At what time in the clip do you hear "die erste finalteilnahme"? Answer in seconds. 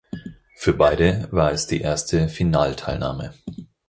1.67-3.35